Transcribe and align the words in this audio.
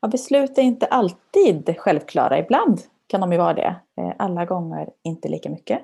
Ja, 0.00 0.08
beslut 0.08 0.58
är 0.58 0.62
inte 0.62 0.86
alltid 0.86 1.76
självklara. 1.78 2.38
Ibland 2.38 2.80
kan 3.06 3.20
de 3.20 3.32
ju 3.32 3.38
vara 3.38 3.54
det. 3.54 3.80
Eh, 4.00 4.12
alla 4.18 4.44
gånger 4.44 4.88
inte 5.04 5.28
lika 5.28 5.50
mycket. 5.50 5.80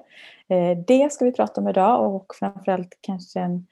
Eh, 0.49 0.79
det 0.87 1.13
ska 1.13 1.25
vi 1.25 1.33
prata 1.33 1.61
om 1.61 1.69
idag 1.69 2.15
och 2.15 2.35
framförallt 2.35 2.99
kanske 3.01 3.41
en, 3.41 3.67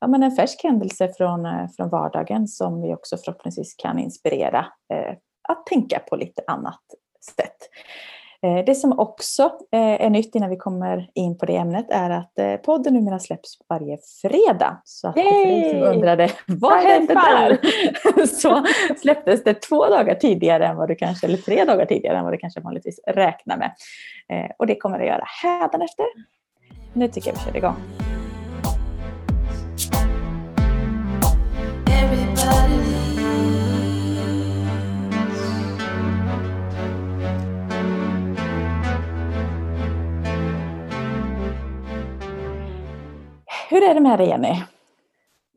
ja, 0.00 0.06
men 0.06 0.22
en 0.22 0.30
färsk 0.30 0.64
händelse 0.64 1.12
från, 1.16 1.46
eh, 1.46 1.68
från 1.76 1.88
vardagen 1.88 2.48
som 2.48 2.82
vi 2.82 2.94
också 2.94 3.16
förhoppningsvis 3.16 3.74
kan 3.74 3.98
inspirera 3.98 4.66
att 5.48 5.66
tänka 5.66 5.98
på 5.98 6.16
lite 6.16 6.42
annat 6.46 6.82
sätt. 7.36 7.56
Eh, 8.46 8.64
det 8.64 8.74
som 8.74 8.98
också 8.98 9.42
eh, 9.72 10.06
är 10.06 10.10
nytt 10.10 10.34
innan 10.34 10.50
vi 10.50 10.56
kommer 10.56 11.10
in 11.14 11.38
på 11.38 11.46
det 11.46 11.56
ämnet 11.56 11.86
är 11.90 12.10
att 12.10 12.38
eh, 12.38 12.56
podden 12.56 12.94
numera 12.94 13.18
släpps 13.18 13.58
varje 13.68 13.98
fredag. 14.22 14.82
Så 14.84 15.08
att 15.08 15.14
för 15.14 15.70
som 15.70 15.82
undrade 15.82 16.30
vad 16.46 16.82
hände 16.82 17.14
där? 17.14 17.58
Så 18.26 18.64
släpptes 19.00 19.44
det 19.44 19.54
två 19.54 19.86
dagar 19.86 20.14
tidigare 20.14 20.66
än 20.66 20.76
vad 20.76 20.88
du 20.88 20.94
kanske, 20.94 21.26
eller 21.26 21.38
tre 21.38 21.64
dagar 21.64 21.86
tidigare 21.86 22.18
än 22.18 22.24
vad 22.24 22.32
du 22.32 22.38
kanske 22.38 22.60
vanligtvis 22.60 23.00
räknar 23.06 23.56
med. 23.56 23.72
Och 24.58 24.66
det 24.66 24.76
kommer 24.76 24.98
det 24.98 25.06
göra 25.06 25.24
hädanefter. 25.42 26.06
Nu 26.92 27.08
tycker 27.08 27.30
jag 27.30 27.34
vi 27.34 27.44
kör 27.44 27.56
igång. 27.56 28.07
Hur 43.70 43.82
är 43.82 43.94
det 43.94 44.00
med 44.00 44.18
dig 44.18 44.28
Jenny? 44.28 44.62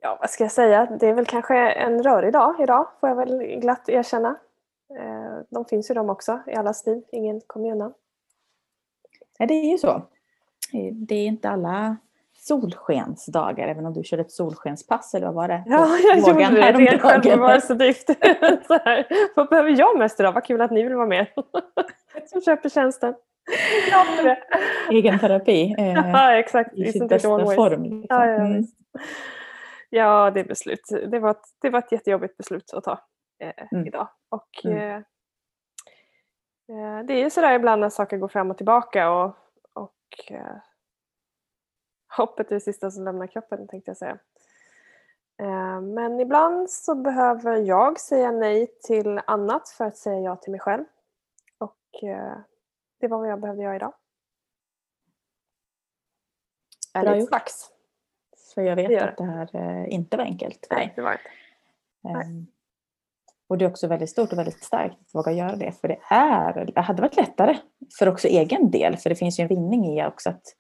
Ja, 0.02 0.18
vad 0.20 0.30
ska 0.30 0.44
jag 0.44 0.52
säga? 0.52 0.86
Det 1.00 1.08
är 1.08 1.14
väl 1.14 1.26
kanske 1.26 1.56
en 1.58 2.04
rörig 2.04 2.34
dag 2.34 2.56
idag, 2.60 2.88
får 3.00 3.10
jag 3.10 3.16
väl 3.16 3.38
glatt 3.38 3.90
erkänna. 3.90 4.36
Eh, 5.00 5.44
de 5.50 5.66
finns 5.66 5.90
ju 5.90 5.94
de 5.94 6.10
också 6.10 6.40
i 6.48 6.54
allas 6.56 6.86
liv, 6.86 7.04
ingen 7.12 7.42
kommer 7.48 7.72
undan. 7.72 7.94
Ja, 9.38 9.46
det 9.46 9.54
är 9.54 9.72
ju 9.72 9.78
så. 9.78 10.02
Det 10.94 11.16
är 11.16 11.26
inte 11.26 11.50
alla 11.50 11.98
solskensdagar, 12.38 13.68
även 13.68 13.86
om 13.86 13.94
du 13.94 14.04
körde 14.04 14.22
ett 14.22 14.32
solskenspass 14.32 15.14
eller 15.14 15.26
vad 15.26 15.36
var 15.36 15.48
det? 15.48 15.64
Ja, 15.66 15.98
jag 15.98 16.18
gjorde 16.18 16.56
det. 16.56 16.72
Ren 16.72 17.00
självbevarelsedrift. 17.00 18.10
vad 19.36 19.50
behöver 19.50 19.80
jag 19.80 19.98
mest 19.98 20.20
idag? 20.20 20.32
Vad 20.32 20.46
kul 20.46 20.62
att 20.62 20.72
ni 20.72 20.84
vill 20.84 20.96
vara 20.96 21.08
med. 21.08 21.28
som 22.26 22.42
köper 22.42 22.70
tjänsten. 22.70 23.14
Egen 24.90 25.20
terapi. 25.20 25.76
Eh, 25.78 25.94
ja, 26.14 26.36
exakt. 26.36 26.74
I 26.74 26.92
sin 26.92 27.08
bästa 27.08 27.30
form. 27.30 27.84
Liksom. 27.84 28.06
Ja, 28.10 28.26
ja, 28.26 28.36
mm. 28.36 28.64
ja, 29.90 30.32
det 30.32 30.40
är 30.40 30.44
beslut. 30.44 30.90
Det 31.08 31.20
var, 31.20 31.32
ett, 31.32 31.46
det 31.62 31.70
var 31.70 31.80
ett 31.80 31.92
jättejobbigt 31.92 32.38
beslut 32.38 32.74
att 32.74 32.84
ta 32.84 33.00
eh, 33.40 33.68
mm. 33.72 33.88
idag. 33.88 34.08
Och, 34.30 34.66
mm. 34.66 34.78
Eh, 34.78 34.96
eh, 36.70 37.06
det 37.06 37.14
är 37.14 37.24
ju 37.24 37.30
sådär 37.30 37.54
ibland 37.54 37.82
när 37.82 37.90
saker 37.90 38.18
går 38.18 38.28
fram 38.28 38.52
och 38.52 38.58
tillbaka 38.58 39.12
och, 39.12 39.36
och 39.74 40.32
eh, 40.32 40.56
hoppet 42.18 42.52
är 42.52 42.56
det 42.56 42.62
sista 42.62 42.92
som 42.92 43.04
lämnar 43.04 43.28
kroppen 43.28 43.68
tänkte 43.68 43.90
jag 43.90 43.98
säga. 43.98 44.18
Eh, 45.42 45.82
men 45.82 46.20
ibland 46.20 46.70
så 46.70 46.96
behöver 46.96 47.58
jag 47.58 48.00
säga 48.00 48.32
nej 48.32 48.68
till 48.84 49.22
annat 49.28 49.70
för 49.70 49.86
att 49.86 49.98
säga 49.98 50.20
ja 50.20 50.36
till 50.36 50.52
mig 50.52 50.60
själv. 50.60 50.84
Och 51.58 52.04
det 53.02 53.08
var 53.08 53.18
vad 53.18 53.30
jag 53.30 53.42
behövde 53.42 53.64
göra 53.64 53.76
idag. 53.76 53.94
Är 56.94 57.04
Bra 57.04 57.18
gjort. 57.18 57.32
Dags. 57.32 57.70
För 58.54 58.62
jag 58.62 58.76
vet 58.76 58.90
det 58.90 59.10
att 59.10 59.18
det 59.18 59.24
här 59.24 59.56
eh, 59.56 59.94
inte 59.94 60.18
var 60.18 60.24
enkelt 60.24 60.68
för 60.68 60.76
Nej, 60.76 60.94
det. 60.96 62.10
Um, 62.10 62.48
och 63.48 63.58
det 63.58 63.66
är 63.66 63.70
också 63.70 63.88
väldigt 63.88 64.10
stort 64.10 64.32
och 64.32 64.38
väldigt 64.38 64.64
starkt 64.64 64.96
att 65.02 65.16
våga 65.16 65.32
göra 65.32 65.56
det. 65.56 65.72
För 65.72 65.88
det, 65.88 66.00
är, 66.10 66.66
det 66.66 66.82
hade 66.82 67.02
varit 67.02 67.16
lättare 67.16 67.58
för 68.00 68.08
också 68.08 68.28
egen 68.28 68.72
del. 68.72 68.98
För 68.98 69.10
det 69.10 69.16
finns 69.16 69.40
ju 69.40 69.42
en 69.42 69.48
vinning 69.48 69.86
i 69.86 70.06
också 70.06 70.30
att 70.30 70.56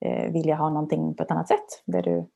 eh, 0.00 0.32
vilja 0.32 0.54
ha 0.54 0.70
någonting 0.70 1.14
på 1.14 1.22
ett 1.22 1.30
annat 1.30 1.48
sätt. 1.48 1.82
Där 1.84 2.02
du 2.02 2.26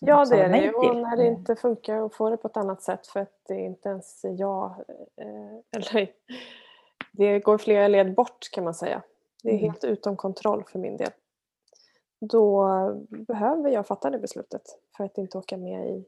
ja, 0.00 0.24
det 0.24 0.42
är 0.42 0.48
det. 0.48 0.72
Och 0.72 0.96
när 0.96 1.16
det 1.16 1.26
inte 1.26 1.56
funkar 1.56 2.06
att 2.06 2.14
få 2.14 2.30
det 2.30 2.36
på 2.36 2.48
ett 2.48 2.56
annat 2.56 2.82
sätt 2.82 3.06
för 3.06 3.20
att 3.20 3.40
det 3.48 3.60
inte 3.60 3.88
ens 3.88 4.24
är 4.24 4.40
jag. 4.40 4.70
Eh, 5.16 5.76
eller 5.76 6.08
det 7.12 7.38
går 7.38 7.58
flera 7.58 7.88
led 7.88 8.14
bort 8.14 8.50
kan 8.52 8.64
man 8.64 8.74
säga. 8.74 9.02
Det 9.42 9.48
är 9.48 9.52
mm. 9.52 9.64
helt 9.64 9.84
utom 9.84 10.16
kontroll 10.16 10.64
för 10.64 10.78
min 10.78 10.96
del. 10.96 11.10
Då 12.20 12.66
behöver 13.10 13.70
jag 13.70 13.86
fatta 13.86 14.10
det 14.10 14.18
beslutet 14.18 14.62
för 14.96 15.04
att 15.04 15.18
inte 15.18 15.38
åka 15.38 15.56
med 15.56 15.88
i, 15.88 16.04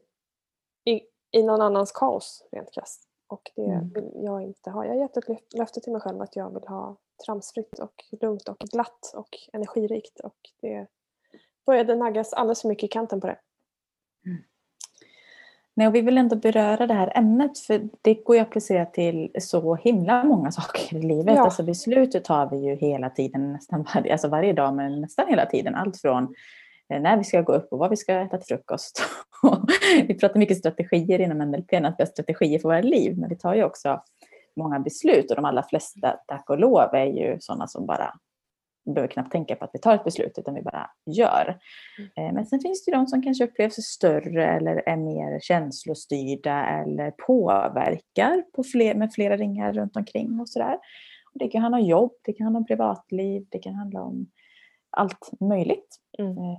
i, 0.91 1.01
i 1.31 1.43
någon 1.43 1.61
annans 1.61 1.91
kaos 1.91 2.47
rent 2.51 2.73
krasst. 2.73 3.07
Och 3.27 3.51
det 3.55 3.65
mm. 3.65 3.89
vill 3.89 4.11
jag 4.13 4.41
inte 4.41 4.69
ha. 4.69 4.85
Jag 4.85 4.93
har 4.93 4.99
gett 4.99 5.17
ett 5.17 5.53
löfte 5.53 5.81
till 5.81 5.91
mig 5.91 6.01
själv 6.01 6.21
att 6.21 6.35
jag 6.35 6.53
vill 6.53 6.67
ha 6.67 6.97
tramsfritt 7.25 7.79
och 7.79 8.05
lugnt 8.21 8.49
och 8.49 8.57
glatt 8.57 9.13
och 9.15 9.29
energirikt 9.53 10.19
och 10.19 10.37
det 10.61 10.87
började 11.65 11.95
naggas 11.95 12.33
alldeles 12.33 12.61
för 12.61 12.69
mycket 12.69 12.83
i 12.83 12.87
kanten 12.87 13.21
på 13.21 13.27
det. 13.27 13.39
Mm. 14.25 14.43
Nej, 15.75 15.87
och 15.87 15.95
vi 15.95 16.01
vill 16.01 16.17
ändå 16.17 16.35
beröra 16.35 16.87
det 16.87 16.93
här 16.93 17.17
ämnet 17.17 17.59
för 17.59 17.81
det 18.01 18.13
går 18.13 18.35
ju 18.35 18.41
att 18.41 18.47
applicera 18.47 18.85
till 18.85 19.31
så 19.39 19.75
himla 19.75 20.23
många 20.23 20.51
saker 20.51 20.97
i 20.97 21.01
livet. 21.01 21.35
Ja. 21.35 21.43
Alltså 21.43 21.63
beslutet 21.63 22.25
tar 22.25 22.49
vi 22.49 22.57
ju 22.57 22.75
hela 22.75 23.09
tiden, 23.09 23.53
nästan 23.53 23.85
varje, 23.95 24.11
alltså 24.11 24.27
varje 24.27 24.53
dag 24.53 24.75
men 24.75 25.01
nästan 25.01 25.27
hela 25.27 25.45
tiden. 25.45 25.75
Allt 25.75 26.01
från 26.01 26.23
eh, 26.89 27.01
när 27.01 27.17
vi 27.17 27.23
ska 27.23 27.41
gå 27.41 27.53
upp 27.53 27.67
och 27.73 27.79
vad 27.79 27.89
vi 27.89 27.97
ska 27.97 28.13
äta 28.13 28.37
till 28.37 28.47
frukost. 28.47 29.01
vi 30.07 30.13
pratar 30.13 30.39
mycket 30.39 30.57
strategier 30.57 31.19
inom 31.19 31.37
NLP, 31.37 31.73
att 31.73 31.95
vi 31.97 32.03
har 32.03 32.05
strategier 32.05 32.59
för 32.59 32.69
våra 32.69 32.81
liv, 32.81 33.17
men 33.17 33.29
vi 33.29 33.35
tar 33.35 33.55
ju 33.55 33.63
också 33.63 34.01
många 34.55 34.79
beslut 34.79 35.29
och 35.29 35.35
de 35.35 35.45
allra 35.45 35.63
flesta, 35.63 36.19
tack 36.27 36.49
och 36.49 36.59
lov, 36.59 36.95
är 36.95 37.05
ju 37.05 37.37
sådana 37.39 37.67
som 37.67 37.85
bara 37.85 38.13
vi 38.85 38.93
behöver 38.93 39.13
knappt 39.13 39.31
tänka 39.31 39.55
på 39.55 39.65
att 39.65 39.71
vi 39.73 39.79
tar 39.79 39.95
ett 39.95 40.03
beslut 40.03 40.37
utan 40.37 40.53
vi 40.53 40.61
bara 40.61 40.89
gör. 41.05 41.59
Mm. 41.97 42.11
Eh, 42.15 42.33
men 42.33 42.45
sen 42.45 42.59
finns 42.59 42.85
det 42.85 42.91
de 42.91 43.07
som 43.07 43.23
kanske 43.23 43.43
upplevs 43.43 43.75
större 43.75 44.45
eller 44.45 44.89
är 44.89 44.97
mer 44.97 45.39
känslostyrda 45.39 46.65
eller 46.65 47.11
påverkar 47.11 48.43
på 48.55 48.63
fler, 48.63 48.95
med 48.95 49.13
flera 49.13 49.37
ringar 49.37 49.73
runt 49.73 49.95
omkring 49.95 50.39
och 50.39 50.49
sådär. 50.49 50.77
Det 51.33 51.47
kan 51.47 51.61
handla 51.61 51.77
om 51.77 51.85
jobb, 51.85 52.11
det 52.25 52.33
kan 52.33 52.43
handla 52.43 52.59
om 52.59 52.65
privatliv, 52.65 53.45
det 53.49 53.59
kan 53.59 53.73
handla 53.73 54.01
om 54.01 54.27
allt 54.89 55.31
möjligt. 55.39 55.95
Mm. 56.19 56.37
Eh, 56.37 56.57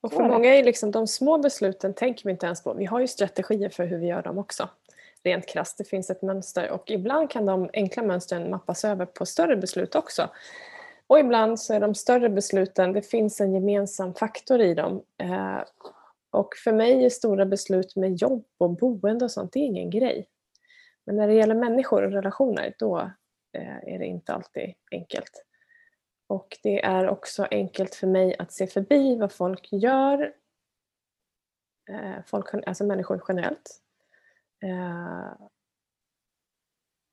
och 0.00 0.12
för 0.12 0.28
många 0.28 0.54
är 0.54 0.64
liksom 0.64 0.90
de 0.90 1.06
små 1.06 1.38
besluten 1.38 1.94
tänker 1.94 2.24
vi 2.24 2.30
inte 2.30 2.46
ens 2.46 2.62
på. 2.64 2.74
Vi 2.74 2.84
har 2.84 3.00
ju 3.00 3.06
strategier 3.06 3.68
för 3.68 3.86
hur 3.86 3.98
vi 3.98 4.06
gör 4.06 4.22
dem 4.22 4.38
också. 4.38 4.68
Rent 5.24 5.46
krasst, 5.46 5.78
det 5.78 5.84
finns 5.84 6.10
ett 6.10 6.22
mönster 6.22 6.70
och 6.70 6.90
ibland 6.90 7.30
kan 7.30 7.46
de 7.46 7.70
enkla 7.72 8.02
mönstren 8.02 8.50
mappas 8.50 8.84
över 8.84 9.06
på 9.06 9.26
större 9.26 9.56
beslut 9.56 9.94
också. 9.94 10.28
Och 11.06 11.18
ibland 11.18 11.60
så 11.60 11.74
är 11.74 11.80
de 11.80 11.94
större 11.94 12.28
besluten, 12.28 12.92
det 12.92 13.02
finns 13.02 13.40
en 13.40 13.54
gemensam 13.54 14.14
faktor 14.14 14.60
i 14.60 14.74
dem. 14.74 15.02
Eh, 15.18 15.62
och 16.30 16.54
för 16.64 16.72
mig 16.72 17.04
är 17.04 17.10
stora 17.10 17.46
beslut 17.46 17.96
med 17.96 18.16
jobb 18.16 18.44
och 18.58 18.70
boende 18.70 19.24
och 19.24 19.30
sånt, 19.30 19.52
det 19.52 19.58
är 19.58 19.64
ingen 19.64 19.90
grej. 19.90 20.28
Men 21.06 21.16
när 21.16 21.26
det 21.26 21.34
gäller 21.34 21.54
människor 21.54 22.04
och 22.04 22.12
relationer, 22.12 22.74
då 22.78 22.98
eh, 23.52 23.94
är 23.94 23.98
det 23.98 24.06
inte 24.06 24.34
alltid 24.34 24.74
enkelt. 24.90 25.44
Och 26.26 26.58
det 26.62 26.84
är 26.84 27.08
också 27.08 27.46
enkelt 27.50 27.94
för 27.94 28.06
mig 28.06 28.36
att 28.38 28.52
se 28.52 28.66
förbi 28.66 29.16
vad 29.16 29.32
folk 29.32 29.68
gör, 29.72 30.32
eh, 31.90 32.24
folk, 32.26 32.46
alltså 32.66 32.84
människor 32.84 33.24
generellt 33.28 33.80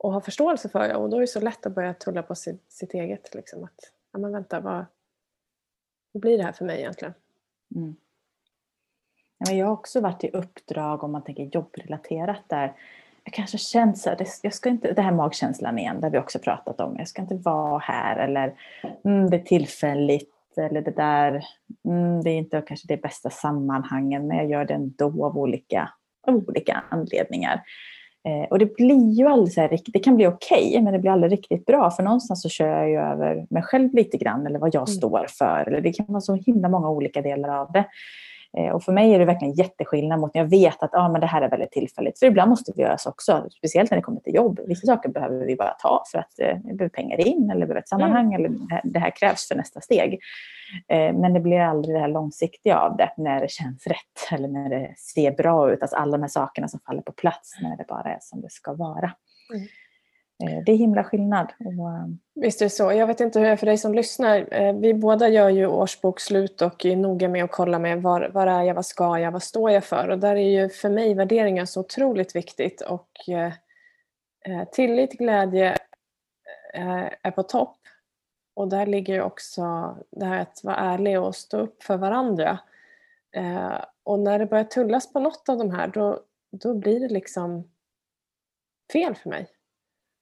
och 0.03 0.13
ha 0.13 0.21
förståelse 0.21 0.69
för 0.69 0.87
det. 0.87 0.95
Och 0.95 1.09
då 1.09 1.17
är 1.17 1.21
det 1.21 1.27
så 1.27 1.39
lätt 1.39 1.65
att 1.65 1.75
börja 1.75 1.93
tulla 1.93 2.23
på 2.23 2.35
sitt, 2.35 2.71
sitt 2.71 2.93
eget. 2.93 3.35
Liksom, 3.35 3.63
att, 3.63 3.91
ja, 4.11 4.19
men 4.19 4.31
vänta, 4.31 4.59
vad, 4.59 4.85
hur 6.13 6.19
blir 6.19 6.37
det 6.37 6.43
här 6.43 6.51
för 6.51 6.65
mig 6.65 6.79
egentligen? 6.79 7.13
Mm. 7.75 7.95
Ja, 9.37 9.51
jag 9.51 9.65
har 9.65 9.73
också 9.73 10.01
varit 10.01 10.23
i 10.23 10.29
uppdrag 10.29 11.03
om 11.03 11.11
man 11.11 11.23
tänker 11.23 11.43
jobbrelaterat 11.43 12.43
där 12.47 12.73
jag 13.23 13.33
kanske 13.33 13.57
känt 13.57 13.97
så 13.97 14.09
här, 14.09 14.27
jag 14.41 14.53
ska 14.53 14.69
inte, 14.69 14.93
det 14.93 15.01
här 15.01 15.11
magkänslan 15.11 15.79
igen, 15.79 16.01
där 16.01 16.09
vi 16.09 16.17
också 16.17 16.39
pratat 16.39 16.79
om, 16.79 16.95
jag 16.97 17.07
ska 17.07 17.21
inte 17.21 17.35
vara 17.35 17.79
här 17.79 18.17
eller 18.17 18.53
mm, 19.03 19.29
det 19.29 19.37
är 19.37 19.43
tillfälligt 19.43 20.57
eller 20.57 20.81
det 20.81 20.91
där, 20.91 21.45
mm, 21.85 22.23
det 22.23 22.29
är 22.29 22.37
inte 22.37 22.63
kanske 22.67 22.87
det 22.87 23.01
bästa 23.01 23.29
sammanhangen 23.29 24.27
men 24.27 24.37
jag 24.37 24.49
gör 24.49 24.65
det 24.65 24.73
ändå 24.73 25.25
av 25.25 25.37
olika, 25.37 25.93
av 26.27 26.35
olika 26.35 26.83
anledningar. 26.89 27.63
Eh, 28.25 28.47
och 28.49 28.59
det 28.59 28.75
blir 28.75 29.11
ju 29.11 29.27
aldrig 29.27 29.53
så 29.53 29.61
här, 29.61 29.79
det 29.85 29.99
kan 29.99 30.15
bli 30.15 30.27
okej, 30.27 30.67
okay, 30.69 30.81
men 30.81 30.93
det 30.93 30.99
blir 30.99 31.11
aldrig 31.11 31.31
riktigt 31.31 31.65
bra. 31.65 31.91
För 31.91 32.03
någonstans 32.03 32.41
så 32.41 32.49
kör 32.49 32.67
jag 32.67 32.89
ju 32.89 32.97
över 32.97 33.45
mig 33.49 33.63
själv 33.63 33.93
lite 33.93 34.17
grann, 34.17 34.47
eller 34.47 34.59
vad 34.59 34.75
jag 34.75 34.89
mm. 34.89 34.97
står 34.97 35.25
för. 35.29 35.63
Eller 35.67 35.81
det 35.81 35.93
kan 35.93 36.05
vara 36.09 36.21
så 36.21 36.35
himla 36.35 36.69
många 36.69 36.89
olika 36.89 37.21
delar 37.21 37.49
av 37.49 37.71
det. 37.71 37.85
Eh, 38.57 38.69
och 38.69 38.83
för 38.83 38.91
mig 38.91 39.13
är 39.13 39.19
det 39.19 39.25
verkligen 39.25 39.53
jätteskillnad 39.53 40.19
mot 40.19 40.33
när 40.33 40.41
jag 40.41 40.49
vet 40.49 40.83
att 40.83 40.93
ah, 40.93 41.09
men 41.09 41.21
det 41.21 41.27
här 41.27 41.41
är 41.41 41.49
väldigt 41.49 41.71
tillfälligt. 41.71 42.19
För 42.19 42.25
ibland 42.25 42.49
måste 42.49 42.71
vi 42.75 42.81
göra 42.81 42.97
så 42.97 43.09
också, 43.09 43.45
speciellt 43.57 43.91
när 43.91 43.97
det 43.97 44.01
kommer 44.01 44.19
till 44.19 44.35
jobb. 44.35 44.59
Vissa 44.67 44.87
saker 44.87 45.09
behöver 45.09 45.45
vi 45.45 45.55
bara 45.55 45.75
ta 45.79 46.03
för 46.11 46.19
att 46.19 46.39
eh, 46.39 46.57
vi 46.63 46.73
behöver 46.73 46.89
pengar 46.89 47.27
in 47.27 47.49
eller 47.49 47.65
behöver 47.65 47.81
ett 47.81 47.87
sammanhang 47.87 48.33
mm. 48.33 48.45
eller 48.45 48.81
det 48.83 48.99
här 48.99 49.11
krävs 49.15 49.47
för 49.47 49.55
nästa 49.55 49.81
steg. 49.81 50.19
Eh, 50.87 51.13
men 51.13 51.33
det 51.33 51.39
blir 51.39 51.59
aldrig 51.59 51.95
det 51.95 51.99
här 51.99 52.07
långsiktiga 52.07 52.79
av 52.79 52.97
det 52.97 53.13
när 53.17 53.41
det 53.41 53.51
känns 53.51 53.87
rätt 53.87 54.31
eller 54.31 54.47
när 54.47 54.69
det 54.69 54.93
ser 54.97 55.31
bra 55.31 55.73
ut. 55.73 55.81
Alltså 55.81 55.97
alla 55.97 56.11
de 56.11 56.21
här 56.21 56.29
sakerna 56.29 56.67
som 56.67 56.79
faller 56.79 57.01
på 57.01 57.11
plats 57.11 57.55
när 57.61 57.77
det 57.77 57.85
bara 57.87 58.13
är 58.13 58.17
som 58.21 58.41
det 58.41 58.51
ska 58.51 58.73
vara. 58.73 59.11
Mm. 59.53 59.67
Eh, 60.43 60.63
det 60.65 60.71
är 60.71 60.77
himla 60.77 61.03
skillnad. 61.03 61.53
Eh, 61.59 62.07
Visst 62.35 62.61
är 62.61 62.65
det 62.65 62.69
så. 62.69 62.91
Jag 62.91 63.07
vet 63.07 63.19
inte 63.19 63.39
hur 63.39 63.45
det 63.45 63.51
är 63.51 63.55
för 63.55 63.65
dig 63.65 63.77
som 63.77 63.93
lyssnar. 63.93 64.53
Eh, 64.53 64.73
vi 64.73 64.93
båda 64.93 65.29
gör 65.29 65.49
ju 65.49 65.67
årsbokslut 65.67 66.61
och 66.61 66.85
är 66.85 66.95
noga 66.95 67.29
med 67.29 67.43
att 67.43 67.51
kolla 67.51 67.79
med 67.79 68.01
var, 68.01 68.29
var 68.33 68.47
är 68.47 68.63
jag, 68.63 68.73
vad 68.73 68.85
ska 68.85 69.19
jag, 69.19 69.31
vad 69.31 69.43
står 69.43 69.71
jag 69.71 69.83
för? 69.83 70.09
Och 70.09 70.19
där 70.19 70.35
är 70.35 70.61
ju 70.61 70.69
för 70.69 70.89
mig 70.89 71.13
värderingar 71.13 71.65
så 71.65 71.79
otroligt 71.79 72.35
viktigt. 72.35 72.81
Och 72.81 73.09
tillit, 74.71 75.11
glädje 75.11 75.77
är 77.23 77.31
på 77.31 77.43
topp. 77.43 77.77
Och 78.53 78.67
där 78.67 78.85
ligger 78.85 79.21
också 79.21 79.95
det 80.11 80.25
här 80.25 80.41
att 80.41 80.63
vara 80.63 80.75
ärlig 80.75 81.21
och 81.21 81.35
stå 81.35 81.57
upp 81.57 81.83
för 81.83 81.97
varandra. 81.97 82.59
Och 84.03 84.19
när 84.19 84.39
det 84.39 84.45
börjar 84.45 84.63
tullas 84.63 85.13
på 85.13 85.19
något 85.19 85.49
av 85.49 85.57
de 85.57 85.71
här 85.71 85.87
då, 85.87 86.19
då 86.51 86.73
blir 86.73 86.99
det 86.99 87.09
liksom 87.09 87.69
fel 88.93 89.15
för 89.15 89.29
mig. 89.29 89.47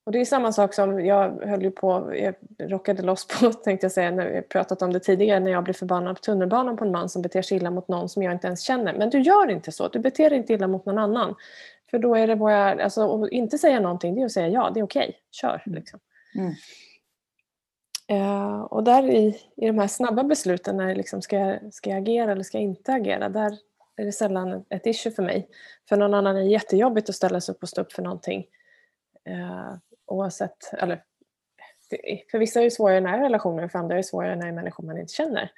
Och 0.04 0.12
det 0.12 0.20
är 0.22 0.26
samma 0.26 0.52
sak 0.52 0.74
som 0.74 1.06
jag 1.06 1.42
höll 1.46 1.72
på, 1.72 2.14
jag 2.16 2.36
rockade 2.72 3.02
loss 3.02 3.28
på 3.28 3.54
tänkte 3.64 3.86
jag 3.86 3.92
säga, 3.92 4.12
när 4.12 4.32
vi 4.32 4.42
pratat 4.42 4.82
om 4.82 4.94
det 4.94 5.00
tidigare, 5.00 5.40
när 5.40 5.52
jag 5.52 5.64
blev 5.64 5.74
förbannad 5.74 6.16
på 6.16 6.22
tunnelbanan 6.22 6.78
på 6.78 6.86
en 6.86 6.92
man 6.92 7.10
som 7.10 7.22
beter 7.22 7.42
sig 7.42 7.58
illa 7.58 7.72
mot 7.72 7.88
någon 7.88 8.10
som 8.10 8.24
jag 8.24 8.34
inte 8.34 8.48
ens 8.48 8.62
känner. 8.62 8.94
Men 8.94 9.10
du 9.10 9.20
gör 9.20 9.52
inte 9.52 9.72
så, 9.72 9.88
du 9.88 10.00
beter 10.00 10.30
dig 10.30 10.40
inte 10.40 10.54
illa 10.54 10.68
mot 10.68 10.86
någon 10.86 10.98
annan. 10.98 11.36
För 11.92 12.00
då 12.00 12.16
är 12.16 12.28
det 12.28 12.36
bara, 12.36 12.84
alltså 12.84 13.24
att 13.24 13.32
inte 13.32 13.58
säga 13.58 13.80
någonting, 13.80 14.16
det 14.16 14.22
är 14.22 14.26
att 14.26 14.32
säga 14.32 14.48
ja, 14.48 14.72
det 14.74 14.80
är 14.80 14.84
okej, 14.84 15.10
okay. 15.10 15.16
kör. 15.32 15.64
Mm. 15.66 15.80
Liksom. 15.80 16.00
Mm. 16.36 16.54
Uh, 18.12 18.62
och 18.62 18.84
där 18.84 19.10
i, 19.10 19.38
i 19.56 19.68
de 19.68 19.80
här 19.80 19.88
snabba 19.88 20.24
besluten, 20.24 20.78
när 20.78 20.96
liksom 20.96 21.22
ska, 21.22 21.36
jag, 21.36 21.74
ska 21.74 21.90
jag 21.90 22.00
agera 22.00 22.32
eller 22.32 22.44
ska 22.44 22.58
jag 22.58 22.64
inte 22.64 22.94
agera, 22.94 23.30
där 23.30 23.58
är 23.96 24.06
det 24.06 24.12
sällan 24.12 24.66
ett 24.70 24.86
issue 24.86 25.12
för 25.12 25.24
mig. 25.24 25.50
För 25.90 25.98
någon 25.98 26.14
annan 26.14 26.36
är 26.36 26.42
det 26.42 26.48
jättejobbigt 26.48 27.10
att 27.10 27.16
ställa 27.16 27.42
sig 27.42 27.56
upp 27.56 27.64
och 27.64 27.70
stå 27.70 27.82
upp 27.82 27.92
för 27.92 28.02
någonting. 28.02 28.46
Uh, 29.30 29.76
oavsett, 30.12 30.74
eller 30.74 31.04
för 32.32 32.40
vissa 32.40 32.60
är 32.60 32.64
det 32.64 32.72
svårare 32.72 32.98
i 32.98 33.02
nära 33.02 33.24
relationer, 33.24 33.68
för 33.68 33.80
andra 33.80 33.96
är 33.96 33.98
det 33.98 34.04
svårare 34.04 34.36
när 34.36 34.44
det 34.44 34.52
är 34.52 34.56
människor 34.56 34.84
man 34.84 34.98
inte 34.98 35.14
känner. 35.14 35.52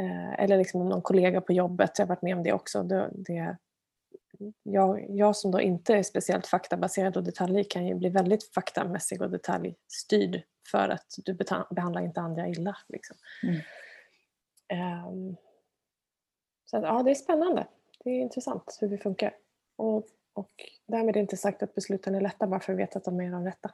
Uh, 0.00 0.40
eller 0.40 0.56
liksom 0.56 0.88
någon 0.88 1.02
kollega 1.02 1.40
på 1.40 1.52
jobbet, 1.52 1.98
jag 1.98 2.06
har 2.06 2.08
varit 2.08 2.22
med 2.22 2.36
om 2.36 2.42
det 2.42 2.52
också. 2.52 2.82
Det, 2.82 3.10
det, 3.12 3.56
jag, 4.62 5.06
jag 5.08 5.36
som 5.36 5.50
då 5.50 5.60
inte 5.60 5.94
är 5.94 6.02
speciellt 6.02 6.46
faktabaserad 6.46 7.16
och 7.16 7.24
detaljer 7.24 7.64
kan 7.64 7.86
ju 7.86 7.94
bli 7.94 8.08
väldigt 8.08 8.54
faktamässig 8.54 9.22
och 9.22 9.30
detaljstyrd 9.30 10.42
för 10.70 10.88
att 10.88 11.14
du 11.16 11.34
behandlar 11.70 12.02
inte 12.02 12.20
andra 12.20 12.48
illa. 12.48 12.76
Liksom. 12.88 13.16
Mm. 13.42 15.06
Um, 15.06 15.36
så 16.64 16.76
att, 16.76 16.82
ja, 16.82 17.02
det 17.02 17.10
är 17.10 17.14
spännande. 17.14 17.66
Det 18.04 18.10
är 18.10 18.20
intressant 18.20 18.78
hur 18.80 18.88
vi 18.88 18.98
funkar. 18.98 19.34
Och, 19.76 20.06
och 20.34 20.50
därmed 20.86 21.16
är 21.16 21.20
inte 21.20 21.36
sagt 21.36 21.62
att 21.62 21.74
besluten 21.74 22.14
är 22.14 22.20
lätta 22.20 22.46
bara 22.46 22.60
för 22.60 22.72
att 22.72 22.78
vi 22.78 22.82
vet 22.82 22.96
att 22.96 23.04
de 23.04 23.20
är 23.20 23.30
de 23.30 23.44
rätta. 23.44 23.70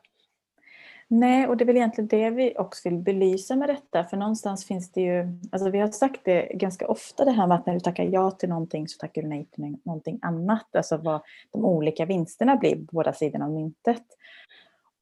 Nej, 1.09 1.47
och 1.47 1.57
det 1.57 1.65
är 1.65 1.67
väl 1.67 1.77
egentligen 1.77 2.09
det 2.09 2.31
vi 2.31 2.55
också 2.59 2.89
vill 2.89 2.99
belysa 2.99 3.57
med 3.57 3.69
detta. 3.69 4.05
För 4.05 4.17
någonstans 4.17 4.65
finns 4.65 4.93
det 4.93 5.01
ju, 5.01 5.39
alltså 5.53 5.71
vi 5.71 5.79
har 5.79 5.89
sagt 5.89 6.21
det 6.25 6.53
ganska 6.55 6.89
ofta 6.89 7.25
det 7.25 7.31
här 7.31 7.47
med 7.47 7.57
att 7.57 7.67
när 7.67 7.75
du 7.75 7.81
tackar 7.81 8.05
ja 8.05 8.31
till 8.31 8.49
någonting 8.49 8.89
så 8.89 8.99
tackar 8.99 9.23
du 9.23 9.29
nej 9.29 9.47
till 9.51 9.77
någonting 9.85 10.19
annat. 10.23 10.77
Alltså 10.77 10.97
vad 10.97 11.21
de 11.53 11.65
olika 11.65 12.05
vinsterna 12.05 12.57
blir 12.57 12.77
på 12.77 12.93
båda 12.93 13.13
sidorna 13.13 13.45
av 13.45 13.51
myntet. 13.51 14.05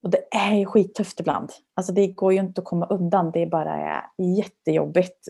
Och 0.02 0.10
det 0.10 0.24
är 0.30 0.54
ju 0.54 0.66
skittufft 0.66 1.20
ibland. 1.20 1.50
Alltså 1.74 1.92
det 1.92 2.06
går 2.06 2.32
ju 2.32 2.40
inte 2.40 2.60
att 2.60 2.64
komma 2.64 2.86
undan. 2.86 3.30
Det 3.30 3.42
är 3.42 3.46
bara 3.46 4.04
jättejobbigt 4.18 5.28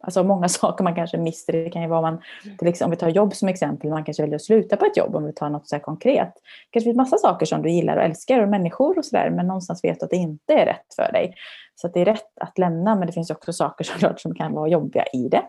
alltså 0.00 0.24
många 0.24 0.48
saker 0.48 0.84
man 0.84 0.94
kanske 0.94 1.18
mister. 1.18 1.52
Det 1.52 1.70
kan 1.70 1.82
ju 1.82 1.88
vara 1.88 2.00
man, 2.00 2.18
till 2.58 2.68
exempel, 2.68 2.84
om 2.84 2.90
vi 2.90 2.96
tar 2.96 3.08
jobb 3.08 3.34
som 3.34 3.48
exempel, 3.48 3.90
man 3.90 4.04
kanske 4.04 4.22
väljer 4.22 4.36
att 4.36 4.42
sluta 4.42 4.76
på 4.76 4.84
ett 4.84 4.96
jobb 4.96 5.16
om 5.16 5.24
vi 5.24 5.32
tar 5.32 5.50
något 5.50 5.68
så 5.68 5.78
konkret. 5.78 6.34
Det 6.34 6.40
kanske 6.70 6.86
finns 6.86 6.96
massa 6.96 7.18
saker 7.18 7.46
som 7.46 7.62
du 7.62 7.70
gillar 7.70 7.96
och 7.96 8.02
älskar 8.02 8.40
och 8.40 8.48
människor 8.48 8.98
och 8.98 9.04
sådär 9.04 9.30
men 9.30 9.46
någonstans 9.46 9.84
vet 9.84 10.00
du 10.00 10.04
att 10.04 10.10
det 10.10 10.16
inte 10.16 10.54
är 10.54 10.66
rätt 10.66 10.94
för 10.96 11.12
dig. 11.12 11.34
Så 11.74 11.88
det 11.88 12.00
är 12.00 12.04
rätt 12.04 12.38
att 12.40 12.58
lämna 12.58 12.96
men 12.96 13.06
det 13.06 13.12
finns 13.12 13.30
också 13.30 13.52
saker 13.52 13.84
såklart 13.84 14.20
som 14.20 14.34
kan 14.34 14.52
vara 14.52 14.68
jobbiga 14.68 15.04
i 15.12 15.28
det. 15.28 15.42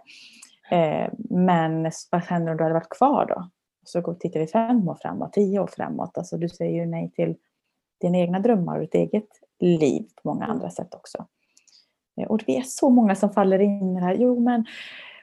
Eh, 0.76 1.10
men 1.30 1.92
vad 2.12 2.22
händer 2.22 2.52
om 2.52 2.58
du 2.58 2.64
hade 2.64 2.74
varit 2.74 2.90
kvar 2.90 3.26
då? 3.26 3.50
Så 3.86 4.14
tittar 4.14 4.40
vi 4.40 4.48
fem 4.48 4.90
år 4.90 4.98
framåt, 5.02 5.34
tio 5.34 5.60
år 5.60 5.68
framåt. 5.68 6.18
Alltså 6.18 6.38
du 6.38 6.50
säger 6.50 6.74
ju 6.74 6.86
nej 6.86 7.12
till 7.12 7.36
dina 8.02 8.18
egna 8.18 8.40
drömmar 8.40 8.76
och 8.76 8.82
ditt 8.82 8.96
eget 8.96 9.30
liv 9.60 10.08
på 10.24 10.30
många 10.30 10.46
andra 10.46 10.70
sätt 10.70 10.94
också. 10.94 11.26
Eh, 12.18 12.28
och 12.28 12.44
det 12.46 12.58
är 12.58 12.62
så 12.62 12.90
många 12.90 13.16
som 13.16 13.30
faller 13.30 13.60
in 13.60 13.98
i 13.98 14.00
det 14.00 14.06
här. 14.06 14.16
Jo, 14.20 14.40
men 14.40 14.66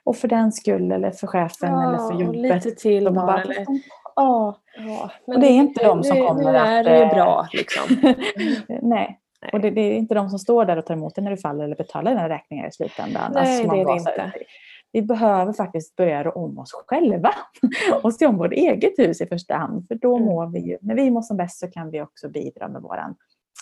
och 0.05 0.17
för 0.17 0.29
den 0.29 0.53
skull 0.53 0.93
eller 0.93 1.11
för 1.11 1.27
chefen 1.27 1.73
ja, 1.73 1.89
eller 1.89 1.99
för 1.99 2.21
jobbet. 2.21 2.65
lite 2.65 2.71
till 2.71 3.05
bara. 3.05 3.27
bara 3.27 3.43
eller... 3.43 3.67
Ja. 4.17 4.59
ja 4.77 5.11
och 5.25 5.41
det 5.41 5.47
är 5.47 5.57
inte 5.57 5.85
de 5.85 6.05
som 6.05 6.27
kommer 6.27 6.53
nu 6.53 6.59
är 6.59 6.85
det 6.85 6.99
ju 6.99 7.07
bra 7.07 7.49
liksom. 7.53 7.97
Nej. 8.83 9.21
Nej. 9.43 9.53
Och 9.53 9.61
det, 9.61 9.71
det, 9.71 9.81
är 9.81 9.97
inte 9.97 10.15
de 10.15 10.29
som 10.29 10.39
står 10.39 10.65
där 10.65 10.77
och 10.77 10.87
tar 10.87 10.95
emot 10.95 11.15
dig 11.15 11.25
när 11.25 11.31
du 11.31 11.37
faller 11.37 11.65
eller 11.65 11.77
betalar 11.77 12.11
dina 12.11 12.29
räkningar 12.29 12.69
i 12.69 12.73
slutändan. 12.73 13.33
Nej, 13.35 13.43
alltså, 13.43 13.75
det 13.75 13.81
är 13.81 13.85
det 13.85 13.93
inte. 13.93 14.33
Vi 14.93 15.03
behöver 15.03 15.53
faktiskt 15.53 15.97
börja 15.97 16.25
rå 16.25 16.31
om 16.31 16.59
oss 16.59 16.73
själva 16.87 17.31
och 18.03 18.15
se 18.15 18.27
om 18.27 18.37
vårt 18.37 18.53
eget 18.53 18.99
hus 18.99 19.21
i 19.21 19.27
första 19.27 19.55
hand. 19.55 19.89
För 19.89 19.95
då 19.95 20.17
mm. 20.17 20.29
mår 20.29 20.47
vi 20.47 20.61
ju, 20.61 20.79
när 20.81 20.95
vi 20.95 21.11
mår 21.11 21.23
som 21.23 21.37
bäst 21.37 21.59
så 21.59 21.71
kan 21.71 21.91
vi 21.91 22.03
också 22.03 22.29
bidra 22.29 22.69
med 22.69 22.83
vår 22.83 22.99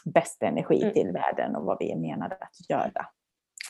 bästa 0.04 0.46
energi 0.46 0.82
mm. 0.82 0.94
till 0.94 1.12
världen 1.12 1.56
och 1.56 1.64
vad 1.64 1.76
vi 1.80 1.92
är 1.92 1.96
menade 1.96 2.34
att 2.34 2.70
göra. 2.70 3.06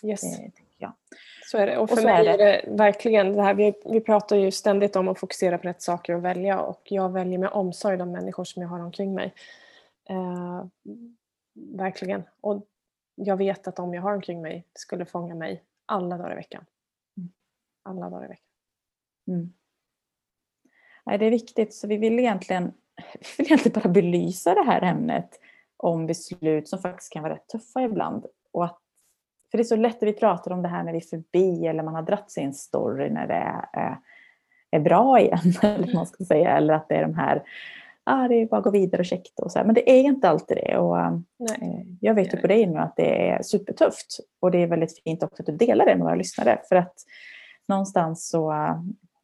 Yes. 0.03 0.39
Eh, 0.39 0.51
ja. 0.79 0.97
Så 1.45 1.59
är 1.59 1.67
det. 1.67 1.79
Och 1.79 1.91
för 1.91 1.97
och 1.97 2.05
mig 2.05 2.27
är 2.29 2.39
det. 2.39 2.45
är 2.45 2.63
det 2.67 2.77
verkligen 2.77 3.33
det 3.33 3.43
här, 3.43 3.55
vi, 3.55 3.75
vi 3.85 4.01
pratar 4.01 4.37
ju 4.37 4.51
ständigt 4.51 4.97
om 4.97 5.09
att 5.09 5.19
fokusera 5.19 5.59
på 5.59 5.69
rätt 5.69 5.83
saker 5.83 6.15
och 6.15 6.25
välja 6.25 6.61
och 6.61 6.83
jag 6.85 7.13
väljer 7.13 7.39
med 7.39 7.51
omsorg 7.51 7.97
de 7.97 8.13
människor 8.13 8.45
som 8.45 8.63
jag 8.63 8.69
har 8.69 8.81
omkring 8.81 9.15
mig. 9.15 9.35
Eh, 10.09 10.65
verkligen. 11.55 12.23
Och 12.41 12.67
jag 13.15 13.37
vet 13.37 13.69
att 13.69 13.77
de 13.77 13.95
jag 13.95 14.03
har 14.03 14.15
omkring 14.15 14.43
mig 14.43 14.65
skulle 14.75 15.05
fånga 15.05 15.35
mig 15.35 15.63
alla 15.87 16.19
dagar 16.19 16.33
i 16.33 16.35
veckan. 16.35 16.65
Mm. 17.17 17.33
Alla 17.83 18.11
dagar 18.11 18.25
i 18.25 18.29
veckan. 18.29 18.47
Mm. 19.29 19.53
Nej, 21.05 21.19
det 21.19 21.27
är 21.27 21.31
viktigt, 21.31 21.75
så 21.75 21.87
vi 21.87 21.97
vill 21.97 22.19
egentligen, 22.19 22.65
vi 23.21 23.35
vill 23.39 23.47
egentligen 23.47 23.83
bara 23.83 23.93
belysa 23.93 24.55
det 24.55 24.65
här 24.65 24.83
ämnet 24.83 25.41
om 25.77 26.07
beslut 26.07 26.69
som 26.69 26.79
faktiskt 26.79 27.13
kan 27.13 27.23
vara 27.23 27.35
rätt 27.35 27.49
tuffa 27.49 27.83
ibland. 27.83 28.27
Och 28.53 28.65
att 28.65 28.82
för 29.53 29.59
det 29.59 29.63
är 29.63 29.65
så 29.65 29.77
lätt 29.77 29.97
att 29.97 30.09
vi 30.09 30.13
pratar 30.13 30.53
om 30.53 30.63
det 30.63 30.69
här 30.69 30.83
när 30.83 30.93
vi 30.93 30.99
är 30.99 31.03
förbi 31.03 31.67
eller 31.67 31.83
man 31.83 31.95
har 31.95 32.03
dratt 32.03 32.31
sig 32.31 32.45
en 32.45 32.55
story 32.55 33.11
när 33.11 33.27
det 33.27 33.35
är, 33.35 33.99
är 34.71 34.81
bra 34.81 35.21
igen. 35.21 35.39
Eller, 35.63 35.95
man 35.95 36.07
ska 36.07 36.25
säga. 36.25 36.57
eller 36.57 36.75
att 36.75 36.89
det 36.89 36.95
är 36.95 37.03
de 37.03 37.15
här, 37.15 37.43
ah, 38.05 38.29
det 38.29 38.35
är 38.35 38.47
bara 38.47 38.59
att 38.59 38.65
gå 38.65 38.71
vidare 38.71 39.01
och 39.01 39.07
checka 39.07 39.43
och 39.43 39.53
så 39.53 39.59
här. 39.59 39.67
Men 39.67 39.75
det 39.75 39.91
är 39.91 40.03
inte 40.03 40.29
alltid 40.29 40.57
det. 40.57 40.79
Och, 40.79 40.99
eh, 40.99 41.13
jag 42.01 42.15
vet 42.15 42.35
ju 42.35 42.39
på 42.39 42.47
dig 42.47 42.67
nu 42.67 42.79
att 42.79 42.97
det 42.97 43.31
är 43.31 43.43
supertufft. 43.43 44.19
Och 44.41 44.51
det 44.51 44.63
är 44.63 44.67
väldigt 44.67 45.03
fint 45.03 45.23
också 45.23 45.43
att 45.43 45.47
du 45.47 45.57
delar 45.57 45.87
det 45.87 45.97
med 45.97 46.05
våra 46.05 46.15
lyssnare. 46.15 46.61
För 46.69 46.77
att 46.77 46.95
någonstans 47.69 48.29
så 48.29 48.53
eh, 48.53 48.77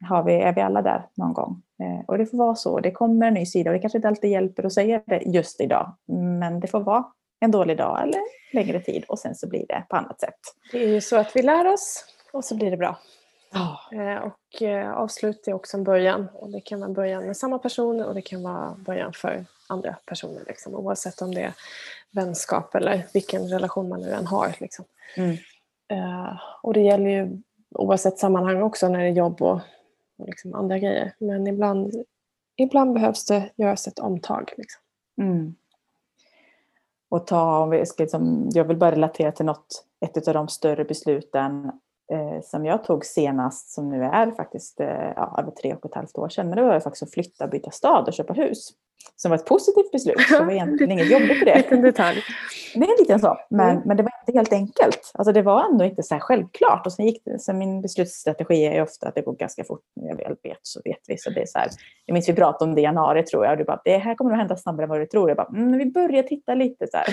har 0.09 0.23
vi, 0.23 0.35
är 0.35 0.55
vi 0.55 0.61
alla 0.61 0.83
där 0.83 1.07
någon 1.15 1.33
gång. 1.33 1.63
Eh, 1.83 2.05
och 2.07 2.19
det 2.19 2.27
får 2.27 2.39
vara 2.39 2.55
så. 2.55 2.81
Det 2.81 2.91
kommer 2.91 3.27
en 3.27 3.35
ny 3.35 3.47
sida 3.47 3.71
och 3.71 3.75
det 3.75 3.81
kanske 3.81 3.99
inte 3.99 4.09
alltid 4.09 4.31
hjälper 4.31 4.67
att 4.67 4.73
säga 4.73 5.03
det 5.07 5.23
just 5.27 5.61
idag. 5.61 5.97
Men 6.41 6.61
det 6.61 6.67
får 6.67 6.81
vara 6.81 7.05
en 7.41 7.51
dålig 7.51 7.77
dag 7.77 8.03
eller 8.03 8.21
längre 8.53 8.81
tid 8.81 9.05
och 9.09 9.19
sen 9.19 9.35
så 9.35 9.49
blir 9.49 9.67
det 9.69 9.85
på 9.89 9.97
annat 9.97 10.21
sätt. 10.21 10.39
Det 10.73 10.85
är 10.85 10.89
ju 10.89 11.01
så 11.01 11.17
att 11.17 11.37
vi 11.37 11.43
lär 11.43 11.67
oss 11.67 12.05
och 12.33 12.45
så 12.45 12.57
blir 12.57 12.71
det 12.71 12.77
bra. 12.77 12.99
Oh. 13.55 14.17
Och 14.23 14.63
eh, 14.63 14.93
avslut 14.93 15.49
är 15.49 15.53
också 15.53 15.77
en 15.77 15.85
början. 15.85 16.29
Och 16.35 16.51
det 16.51 16.61
kan 16.61 16.81
vara 16.81 16.91
början 16.91 17.27
med 17.27 17.37
samma 17.37 17.59
personer 17.59 18.07
och 18.07 18.15
det 18.15 18.23
kan 18.23 18.43
vara 18.43 18.75
början 18.79 19.13
för 19.13 19.45
andra 19.69 19.97
personer. 20.07 20.43
Liksom, 20.47 20.75
oavsett 20.75 21.23
om 21.23 21.35
det 21.35 21.43
är 21.43 21.53
vänskap 22.11 22.75
eller 22.75 23.07
vilken 23.15 23.49
relation 23.49 23.89
man 23.89 24.01
nu 24.01 24.11
än 24.11 24.27
har. 24.27 24.55
Liksom. 24.59 24.85
Mm. 25.17 25.37
Uh, 25.93 26.41
och 26.63 26.75
det 26.75 26.81
gäller 26.81 27.11
ju 27.11 27.43
oavsett 27.71 28.19
sammanhang 28.19 28.63
också 28.63 28.89
när 28.89 28.99
det 28.99 29.05
är 29.05 29.13
jobb 29.13 29.43
och, 29.43 29.61
och 30.19 30.27
liksom 30.27 30.55
andra 30.55 30.79
grejer. 30.79 31.13
Men 31.19 31.47
ibland, 31.47 32.05
ibland 32.57 32.93
behövs 32.93 33.25
det 33.25 33.51
göras 33.57 33.87
ett 33.87 33.99
omtag. 33.99 34.53
Liksom. 34.57 34.83
Mm 35.21 35.55
och 37.09 37.27
ta, 37.27 37.59
om 37.59 37.71
vi 37.71 37.87
ska 37.87 38.03
liksom, 38.03 38.51
jag 38.53 38.65
vill 38.65 38.77
bara 38.77 38.93
relatera 38.93 39.33
till 39.33 39.47
något, 39.47 39.85
ett 40.01 40.29
av 40.29 40.35
de 40.35 40.49
större 40.49 40.85
besluten 40.85 41.73
eh, 42.13 42.43
som 42.45 42.67
jag 42.67 42.85
tog 42.85 43.05
senast, 43.05 43.71
som 43.71 43.89
nu 43.89 44.05
är 44.05 44.31
faktiskt 44.31 44.81
eh, 44.81 45.13
ja, 45.17 45.37
över 45.39 45.51
tre 45.51 45.75
och 45.75 45.85
ett 45.85 45.95
halvt 45.95 46.19
år 46.19 46.29
sedan. 46.29 46.49
Men 46.49 46.57
det 46.57 46.65
var 46.65 46.81
faktiskt 46.81 47.03
att 47.03 47.13
flytta, 47.13 47.47
byta 47.47 47.71
stad 47.71 48.09
och 48.09 48.13
köpa 48.13 48.33
hus 48.33 48.73
som 49.17 49.31
var 49.31 49.37
ett 49.39 49.47
positivt 49.47 49.93
beslut. 49.93 50.21
Så 50.29 50.39
det 50.39 50.45
var 50.45 50.53
egentligen 50.53 50.93
inget 50.93 51.11
jobbigt 51.11 51.39
för 51.39 51.47
det. 51.47 51.65
En 51.73 51.83
detalj. 51.83 52.23
Det 52.75 52.81
är 52.81 52.85
en 52.85 52.97
liten 52.99 53.21
sak, 53.21 53.47
men, 53.51 53.71
mm. 53.71 53.83
men 53.87 53.97
det 53.97 54.03
var 54.03 54.13
inte 54.21 54.39
helt 54.39 54.53
enkelt. 54.53 55.13
Alltså 55.15 55.33
det 55.33 55.43
var 55.43 55.65
ändå 55.65 55.85
inte 55.85 56.03
så 56.03 56.15
här 56.15 56.21
självklart. 56.21 56.87
Och 56.87 56.93
sen 56.93 57.07
gick 57.07 57.23
det, 57.25 57.39
så 57.39 57.53
min 57.53 57.83
beslutsstrategi 57.83 58.65
är 58.65 58.83
ofta 58.83 59.09
att 59.09 59.15
det 59.15 59.21
går 59.21 59.33
ganska 59.33 59.65
fort. 59.65 59.81
När 59.97 60.09
jag 60.09 60.17
väl 60.17 60.37
vet 60.43 60.59
så 60.63 60.81
vet 60.85 60.99
vi. 61.07 61.19
Så 61.19 61.31
det 61.31 61.43
är 61.43 61.47
så 61.47 61.59
här, 61.59 61.69
jag 62.07 62.15
minns 62.15 62.29
vi 62.29 62.35
pratade 62.35 62.69
om 62.69 62.75
det 62.75 62.81
i 62.81 62.85
januari 62.85 63.23
tror 63.23 63.45
jag. 63.45 63.53
Och 63.53 63.59
du 63.59 63.65
bara, 63.65 63.81
det 63.85 63.99
här 63.99 64.15
kommer 64.15 64.33
att 64.33 64.39
hända 64.39 64.57
snabbare 64.57 64.85
än 64.85 64.91
vad 64.91 65.01
du 65.01 65.07
tror. 65.07 65.31
Jag 65.31 65.37
bara, 65.37 65.49
mm, 65.49 65.79
vi 65.79 65.87
börjar 65.87 66.23
titta 66.23 66.55
lite 66.55 66.87
så 66.87 66.97
här. 66.97 67.07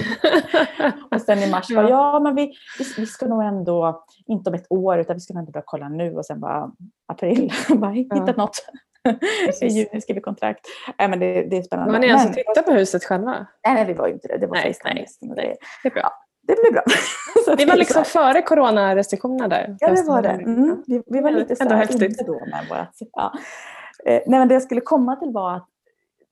och 1.12 1.22
sen 1.22 1.39
i 1.39 1.51
mars 1.51 1.72
var 1.72 1.89
ja 1.89 2.20
men 2.20 2.36
vi, 2.36 2.54
vi, 2.80 2.86
vi, 2.98 3.06
ska 3.06 3.25
nog 3.27 3.44
ändå, 3.44 4.06
inte 4.27 4.50
om 4.50 4.54
ett 4.54 4.68
år, 4.70 4.98
utan 5.00 5.15
vi 5.15 5.20
ska 5.20 5.34
nog 5.34 5.39
ändå 5.39 5.51
börja 5.51 5.63
kolla 5.65 5.89
nu. 5.89 6.15
Och 6.15 6.25
sen 6.25 6.39
bara 6.39 6.72
april, 7.08 7.51
bara 7.77 7.92
hittat 7.92 8.27
ja. 8.27 8.34
något. 8.38 8.65
I 9.62 9.67
juni 9.67 10.01
skriver 10.01 10.21
kontrakt. 10.21 10.67
Nej, 11.00 11.09
men 11.09 11.19
det, 11.19 11.43
det 11.43 11.57
är 11.57 11.62
spännande. 11.62 11.93
Var 11.93 12.00
ni 12.00 12.12
alltså 12.12 12.27
men, 12.27 12.35
titta 12.35 12.62
på 12.62 12.71
huset 12.71 13.03
själva? 13.03 13.47
Nej, 13.65 13.74
nej, 13.74 13.85
vi 13.85 13.93
var 13.93 14.07
ju 14.07 14.13
inte 14.13 14.27
det. 14.27 14.38
Det 14.38 14.47
var 14.47 14.55
Nej, 14.55 14.75
nej. 14.83 15.07
grejer. 15.35 15.55
Det 15.83 15.89
är 15.89 15.93
bra. 15.93 16.12
Det 16.47 16.55
blir 16.62 16.71
bra. 16.71 16.83
Så 17.45 17.55
det 17.55 17.65
var 17.65 17.75
liksom 17.75 18.05
före 18.05 18.41
coronarestriktionerna 18.41 19.47
där? 19.47 19.77
Ja, 19.79 19.89
det 19.89 20.03
var 20.03 20.21
det. 20.21 20.29
Mm. 20.29 20.83
Vi, 20.88 21.03
vi 21.05 21.21
var 21.21 21.31
Ja, 21.31 21.38
lite 21.38 21.55
så 21.55 21.63
här 21.63 22.25
då 22.25 22.45
med 22.45 22.65
vårat... 22.69 22.97
Ja. 23.12 23.33
Eh, 24.05 24.21
nej, 24.27 24.39
men 24.39 24.47
det 24.47 24.53
jag 24.53 24.63
skulle 24.63 24.81
komma 24.81 25.15
till 25.15 25.31
var 25.31 25.55
att, 25.55 25.69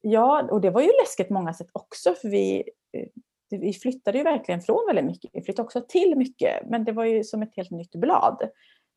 ja, 0.01 0.47
och 0.51 0.61
det 0.61 0.69
var 0.69 0.81
ju 0.81 0.91
läskigt 1.01 1.27
på 1.27 1.33
många 1.33 1.53
sätt 1.53 1.67
också, 1.71 2.13
för 2.13 2.29
vi, 2.29 2.63
eh, 2.97 3.59
vi 3.59 3.73
flyttade 3.73 4.17
ju 4.17 4.23
verkligen 4.23 4.61
från 4.61 4.87
väldigt 4.87 5.05
mycket. 5.05 5.31
Vi 5.33 5.41
flyttade 5.41 5.65
också 5.65 5.81
till 5.81 6.15
mycket, 6.17 6.69
men 6.69 6.83
det 6.83 6.91
var 6.91 7.05
ju 7.05 7.23
som 7.23 7.41
ett 7.41 7.55
helt 7.55 7.71
nytt 7.71 7.95
blad. 7.95 8.49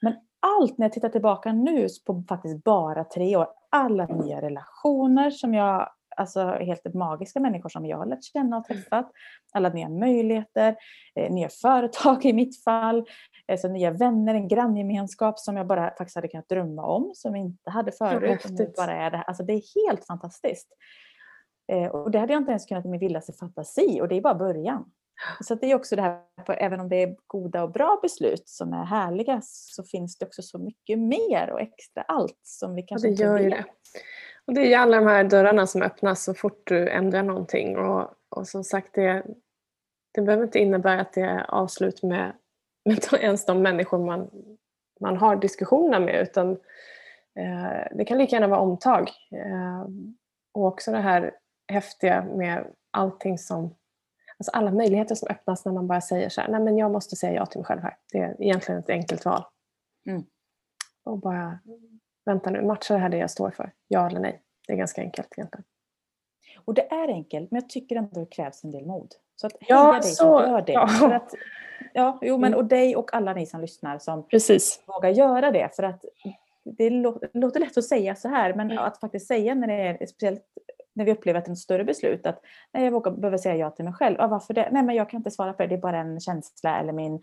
Men 0.02 0.14
allt, 0.47 0.79
när 0.79 0.85
jag 0.85 0.93
tittar 0.93 1.09
tillbaka 1.09 1.53
nu 1.53 1.87
på 2.07 2.25
faktiskt 2.29 2.65
bara 2.65 3.05
tre 3.05 3.37
år, 3.37 3.47
alla 3.71 4.07
nya 4.07 4.43
relationer 4.43 5.31
som 5.31 5.55
jag, 5.55 5.88
alltså 6.17 6.41
helt 6.41 6.95
magiska 6.95 7.41
människor 7.41 7.69
som 7.69 7.87
jag 7.87 7.99
har 7.99 8.07
lärt 8.07 8.25
känna 8.25 8.57
och 8.57 8.65
träffat, 8.65 9.11
alla 9.53 9.69
nya 9.69 9.88
möjligheter, 9.88 10.76
eh, 11.15 11.33
nya 11.33 11.49
företag 11.49 12.25
i 12.25 12.33
mitt 12.33 12.65
fall, 12.65 13.07
alltså 13.53 13.69
nya 13.69 13.91
vänner, 13.91 14.35
en 14.35 14.49
granngemenskap 14.49 15.38
som 15.38 15.57
jag 15.57 15.67
bara 15.67 15.91
faktiskt 15.99 16.17
hade 16.17 16.29
kunnat 16.29 16.49
drömma 16.49 16.87
om, 16.87 17.11
som 17.15 17.37
jag 17.37 17.45
inte 17.45 17.71
hade 17.71 17.93
förut. 17.93 18.17
och 18.17 18.21
nu 18.23 18.29
häftigt. 18.29 18.76
bara 18.76 18.93
är 18.93 19.11
det, 19.11 19.23
alltså 19.23 19.43
det 19.43 19.53
är 19.53 19.88
helt 19.88 20.07
fantastiskt. 20.07 20.69
Eh, 21.73 21.88
och 21.88 22.11
det 22.11 22.19
hade 22.19 22.33
jag 22.33 22.41
inte 22.41 22.50
ens 22.50 22.67
kunnat 22.67 22.85
i 22.85 22.88
min 22.88 23.00
vildaste 23.00 23.33
fantasi 23.33 24.00
och 24.00 24.09
det 24.09 24.17
är 24.17 24.21
bara 24.21 24.35
början. 24.35 24.85
Så 25.41 25.55
det 25.55 25.71
är 25.71 25.75
också 25.75 25.97
det 25.97 26.03
här, 26.03 26.21
även 26.49 26.81
om 26.81 26.89
det 26.89 27.03
är 27.03 27.17
goda 27.27 27.63
och 27.63 27.71
bra 27.71 27.99
beslut 28.03 28.49
som 28.49 28.73
är 28.73 28.85
härliga 28.85 29.41
så 29.43 29.85
finns 29.85 30.19
det 30.19 30.27
också 30.27 30.43
så 30.43 30.59
mycket 30.59 30.99
mer 30.99 31.51
och 31.51 31.61
extra 31.61 32.03
allt 32.03 32.41
som 32.43 32.75
vi 32.75 32.83
kanske 32.83 33.09
det 33.09 33.13
inte 33.13 33.33
vet. 33.33 33.51
det. 33.51 33.65
Och 34.47 34.55
det 34.55 34.61
är 34.61 34.67
ju 34.67 34.75
alla 34.75 34.97
de 34.97 35.07
här 35.07 35.25
dörrarna 35.25 35.67
som 35.67 35.83
öppnas 35.83 36.25
så 36.25 36.35
fort 36.35 36.63
du 36.65 36.89
ändrar 36.89 37.23
någonting. 37.23 37.79
Och, 37.79 38.11
och 38.29 38.49
som 38.49 38.65
sagt, 38.65 38.95
det, 38.95 39.27
det 40.15 40.23
behöver 40.23 40.45
inte 40.45 40.59
innebära 40.59 41.01
att 41.01 41.13
det 41.13 41.21
är 41.21 41.51
avslut 41.51 42.03
med, 42.03 42.33
med 42.85 42.99
ens 43.21 43.47
de 43.47 43.63
människor 43.63 44.07
man, 44.07 44.31
man 45.01 45.17
har 45.17 45.37
diskussioner 45.37 46.01
med. 46.01 46.23
Utan 46.23 46.51
eh, 47.39 47.97
det 47.97 48.05
kan 48.05 48.19
lika 48.19 48.37
gärna 48.37 48.49
vara 48.49 48.61
omtag. 48.61 49.11
Eh, 49.33 49.87
och 50.55 50.65
också 50.65 50.93
det 50.93 50.99
här 50.99 51.35
häftiga 51.73 52.25
med 52.25 52.67
allting 52.91 53.39
som 53.39 53.75
Alltså 54.38 54.50
alla 54.52 54.71
möjligheter 54.71 55.14
som 55.14 55.28
öppnas 55.31 55.64
när 55.64 55.73
man 55.73 55.87
bara 55.87 56.00
säger 56.00 56.28
så 56.28 56.40
här, 56.40 56.49
nej 56.49 56.61
men 56.61 56.78
jag 56.78 56.90
måste 56.93 57.16
säga 57.16 57.33
ja 57.33 57.47
till 57.47 57.59
mig 57.59 57.64
själv 57.66 57.81
här. 57.83 57.97
Det 58.12 58.19
är 58.19 58.43
egentligen 58.43 58.81
ett 58.81 58.90
enkelt 58.90 59.25
val. 59.25 59.45
Mm. 60.09 60.23
Och 61.05 61.19
bara, 61.19 61.59
vänta 62.25 62.50
nu, 62.50 62.62
matchar 62.62 62.95
det 62.95 63.00
här 63.00 63.09
det 63.09 63.16
jag 63.19 63.31
står 63.31 63.50
för? 63.50 63.73
Ja 63.88 64.07
eller 64.07 64.21
nej? 64.21 64.43
Det 64.66 64.73
är 64.73 64.76
ganska 64.76 65.00
enkelt 65.02 65.28
egentligen. 65.38 65.64
Och 66.64 66.75
det 66.75 66.93
är 66.93 67.09
enkelt, 67.09 67.50
men 67.50 67.61
jag 67.62 67.69
tycker 67.69 67.97
ändå 67.97 68.21
det 68.21 68.26
krävs 68.26 68.64
en 68.64 68.71
del 68.71 68.87
mod. 68.87 69.14
Så 69.37 69.47
att 69.47 69.52
Ja, 69.61 69.83
heja 69.90 69.93
dig 69.93 70.02
så- 70.02 70.40
som 70.40 70.50
gör 70.50 70.62
det. 70.62 70.73
ja. 70.73 70.87
För 70.88 71.11
att, 71.11 71.35
ja, 71.95 72.19
jo, 72.23 72.38
men, 72.38 72.52
Mm. 72.52 72.59
och 72.59 72.64
dig 72.64 72.97
och 72.97 73.14
alla 73.14 73.33
ni 73.33 73.47
som 73.47 73.61
lyssnar 73.61 73.99
som 73.99 74.28
Precis. 74.28 74.83
vågar 74.87 75.11
göra 75.11 75.50
det. 75.50 75.76
För 75.76 75.83
att 75.83 76.05
det 76.64 76.90
lå- 76.90 77.28
låter 77.33 77.61
lätt 77.61 77.76
att 77.78 77.85
säga 77.85 78.14
så 78.14 78.28
här, 78.28 78.55
men 78.55 78.71
Mm. 78.71 78.85
att 78.85 79.00
faktiskt 79.00 79.26
säga 79.26 79.55
när 79.55 79.66
det 79.66 79.75
är 80.02 80.07
speciellt 80.07 80.43
när 80.97 81.05
vi 81.05 81.12
upplever 81.12 81.38
att 81.41 81.49
ett 81.49 81.59
större 81.59 81.85
beslut 81.85 82.26
att 82.26 82.41
nej, 82.75 82.85
jag 82.85 82.93
vågar, 82.93 83.12
behöver 83.12 83.38
säga 83.38 83.57
ja 83.57 83.71
till 83.71 83.85
mig 83.85 83.95
själv. 83.95 84.17
Ja, 84.19 84.26
varför 84.26 84.55
det? 84.55 84.69
Nej, 84.73 84.83
men 84.83 84.95
jag 84.95 85.11
kan 85.11 85.19
inte 85.21 85.31
svara 85.31 85.53
på 85.53 85.62
det. 85.62 85.69
Det 85.69 85.75
är 85.75 85.81
bara 85.81 85.99
en 85.99 86.21
känsla 86.21 86.79
eller 86.81 86.93
min, 86.93 87.23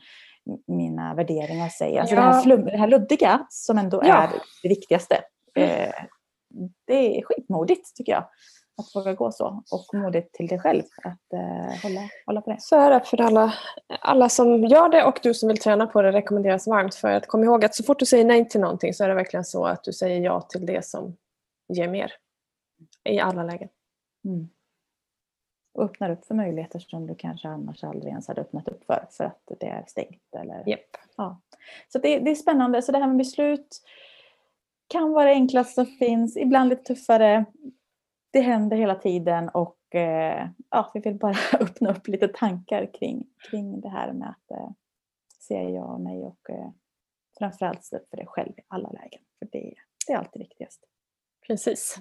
mina 0.67 1.13
värderingar 1.13 1.69
säger. 1.69 1.99
Alltså 1.99 2.15
det, 2.15 2.21
här 2.21 2.33
Ja. 2.35 2.41
flum, 2.41 2.65
det 2.65 2.77
här 2.77 2.87
luddiga 2.87 3.45
som 3.49 3.77
ändå 3.77 4.01
Ja. 4.05 4.15
är 4.23 4.29
det 4.63 4.69
viktigaste. 4.69 5.15
Eh, 5.55 5.93
det 6.87 7.17
är 7.19 7.21
skitmodigt 7.21 7.95
tycker 7.95 8.11
jag. 8.11 8.23
Att 8.77 8.95
våga 8.95 9.13
gå 9.13 9.31
så. 9.31 9.63
Och 9.71 9.99
modigt 9.99 10.33
till 10.33 10.47
dig 10.47 10.59
själv 10.59 10.83
att 11.03 11.33
eh, 11.33 11.81
hålla, 11.83 12.01
hålla 12.25 12.41
på 12.41 12.49
det. 12.51 12.57
Så 12.59 12.75
är 12.75 12.89
det 12.91 13.01
för 13.05 13.21
alla, 13.21 13.53
alla 14.01 14.29
som 14.29 14.63
gör 14.63 14.89
det 14.89 15.03
och 15.03 15.19
du 15.23 15.33
som 15.33 15.47
vill 15.49 15.57
träna 15.57 15.87
på 15.87 16.01
det 16.01 16.11
rekommenderas 16.11 16.67
varmt. 16.67 16.95
För 16.95 17.07
att 17.11 17.27
kom 17.27 17.43
ihåg 17.43 17.65
att 17.65 17.75
så 17.75 17.83
fort 17.83 17.99
du 17.99 18.05
säger 18.05 18.25
nej 18.25 18.49
till 18.49 18.61
någonting 18.61 18.93
så 18.93 19.03
är 19.03 19.07
det 19.07 19.15
verkligen 19.15 19.43
så 19.43 19.65
att 19.65 19.83
du 19.83 19.93
säger 19.93 20.21
ja 20.21 20.41
till 20.41 20.65
det 20.65 20.85
som 20.85 21.15
ger 21.73 21.87
mer. 21.87 22.11
I 23.03 23.19
alla 23.19 23.43
lägen. 23.43 23.69
Mm. 24.25 24.49
Och 25.73 25.83
öppnar 25.83 26.09
upp 26.09 26.25
för 26.25 26.35
möjligheter 26.35 26.79
som 26.79 27.07
du 27.07 27.15
kanske 27.15 27.47
annars 27.47 27.83
aldrig 27.83 28.11
ens 28.11 28.27
hade 28.27 28.41
öppnat 28.41 28.67
upp 28.67 28.83
för. 28.85 29.07
För 29.11 29.23
att 29.23 29.51
det 29.59 29.67
är 29.67 29.83
stängt. 29.87 30.35
Eller... 30.35 30.69
Japp. 30.69 30.97
Ja. 31.17 31.41
Så 31.87 31.99
det, 31.99 32.19
det 32.19 32.31
är 32.31 32.35
spännande. 32.35 32.81
Så 32.81 32.91
det 32.91 32.97
här 32.97 33.07
med 33.07 33.17
beslut 33.17 33.81
kan 34.87 35.11
vara 35.11 35.25
det 35.25 35.31
enklaste 35.31 35.73
som 35.73 35.85
finns. 35.85 36.37
Ibland 36.37 36.69
lite 36.69 36.83
tuffare. 36.83 37.45
Det 38.31 38.41
händer 38.41 38.77
hela 38.77 38.95
tiden 38.95 39.49
och 39.49 39.95
eh, 39.95 40.49
ja, 40.69 40.91
vi 40.93 40.99
vill 40.99 41.15
bara 41.15 41.35
öppna 41.59 41.91
upp 41.91 42.07
lite 42.07 42.27
tankar 42.27 42.89
kring, 42.93 43.27
kring 43.49 43.81
det 43.81 43.89
här 43.89 44.13
med 44.13 44.29
att 44.29 44.51
eh, 44.51 44.69
säga 45.39 45.69
ja 45.69 45.83
och 45.83 46.01
nej 46.01 46.23
och 46.23 46.49
eh, 46.49 46.69
framförallt 47.37 47.83
stå 47.83 47.97
upp 47.97 48.09
för 48.09 48.17
dig 48.17 48.25
själv 48.27 48.51
i 48.57 48.61
alla 48.67 48.89
lägen. 48.89 49.21
För 49.39 49.47
det, 49.51 49.73
det 50.07 50.13
är 50.13 50.17
alltid 50.17 50.39
viktigast. 50.39 50.85
Precis. 51.47 51.99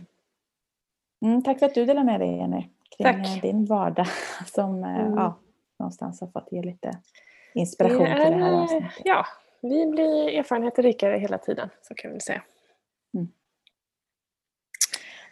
Mm, 1.23 1.43
tack 1.43 1.59
för 1.59 1.67
att 1.67 1.75
du 1.75 1.85
delade 1.85 2.07
med 2.07 2.21
dig 2.21 2.37
Jenny 2.37 2.69
kring 2.97 3.05
Tack. 3.05 3.37
eh, 3.37 3.43
din 3.43 3.65
vardag 3.65 4.07
som 4.55 4.85
eh, 4.85 5.01
Mm. 5.01 5.15
ja, 5.17 5.39
någonstans 5.79 6.21
har 6.21 6.29
fått 6.29 6.49
ge 6.53 6.63
lite 6.63 6.91
inspiration 7.55 7.99
Det 8.05 8.25
till 8.25 8.33
det 8.33 8.45
här 8.45 8.53
är, 8.53 8.63
avsnittet. 8.63 8.91
Ja, 9.05 9.27
vi 9.63 9.87
blir 9.87 10.29
erfarenheter 10.39 10.83
rikare 10.83 11.19
hela 11.19 11.39
tiden. 11.39 11.69
Så 11.83 11.95
kan 11.95 12.13
vi 12.13 12.21
säga. 12.21 12.43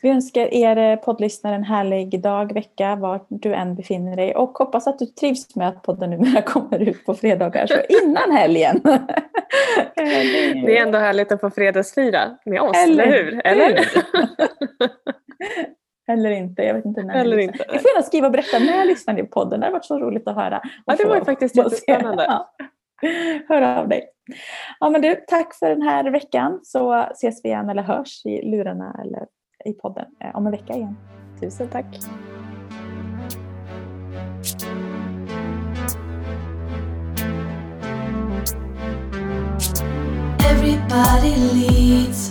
Vi 0.03 0.11
önskar 0.11 0.55
er 0.55 0.77
eh, 0.77 0.97
poddlyssnare 0.97 1.55
en 1.55 1.65
härlig 1.65 2.21
dag, 2.23 2.53
vecka, 2.55 2.97
var 2.97 3.21
du 3.29 3.55
än 3.55 3.75
befinner 3.75 4.17
dig 4.17 4.35
och 4.35 4.59
hoppas 4.59 4.87
att 4.87 4.99
du 4.99 5.07
trivs 5.07 5.57
med 5.57 5.69
att 5.69 5.83
podden 5.83 6.11
numera 6.11 6.43
kommer 6.47 6.79
ut 6.79 7.05
på 7.07 7.15
fredagar, 7.15 7.67
så 7.67 7.75
innan 8.05 8.31
helgen. 8.31 8.81
Det 10.65 10.79
är 10.79 10.83
ändå 10.87 10.99
härligt 10.99 11.33
att 11.33 11.41
få 11.41 11.51
fredagsfira 11.51 12.39
med 12.45 12.61
oss, 12.61 12.77
Eller 12.77 13.03
eller, 13.07 13.25
hur? 13.25 13.41
Eller? 13.47 13.87
Eller 16.13 16.31
inte, 16.31 16.63
jag 16.63 16.75
vet 16.75 16.85
inte 16.85 17.03
när 17.03 17.15
Eller 17.15 17.37
ni 17.37 17.47
lyssnar. 17.47 17.65
inte. 17.65 17.73
Ni 17.73 17.79
får 17.79 17.91
gärna 17.91 18.03
skriva 18.03 18.27
och 18.27 18.33
berätta 18.33 18.59
när 18.59 18.85
lyssnar 18.85 19.15
ni 19.15 19.23
på 19.23 19.29
podden, 19.29 19.61
det 19.61 19.67
har 19.67 19.73
varit 19.73 19.85
så 19.85 19.99
roligt 19.99 20.29
att 20.29 20.35
höra. 20.35 20.63
Ja, 20.87 20.97
det 20.97 21.05
var 21.05 21.17
ju 21.17 21.25
faktiskt 21.25 21.57
jättespännande. 21.57 22.25
Ja. 22.25 22.51
Hör 23.49 23.63
av 23.63 23.89
dig. 23.89 24.03
Ja, 24.81 24.91
men 24.91 25.01
du, 25.03 25.25
tack 25.29 25.55
för 25.55 25.69
den 25.69 25.83
här 25.83 26.11
veckan 26.11 26.61
så 26.63 26.95
ses 26.95 27.45
vi 27.45 27.49
igen 27.49 27.71
eller 27.71 27.83
hörs 27.83 28.27
i 28.27 28.51
lurarna 28.51 29.01
eller 29.05 29.27
i 29.65 29.73
podden 29.73 30.07
eh, 30.25 30.37
om 30.37 30.47
en 30.47 30.53
vecka 30.53 30.75
igen. 30.75 30.97
Tusen 31.41 31.69
tack. 31.69 31.87
Everybody 40.51 41.37
leads. 41.55 42.31